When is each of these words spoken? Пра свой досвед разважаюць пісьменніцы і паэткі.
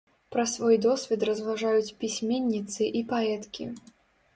Пра 0.35 0.45
свой 0.53 0.75
досвед 0.85 1.27
разважаюць 1.29 1.95
пісьменніцы 2.03 2.93
і 3.01 3.09
паэткі. 3.17 3.75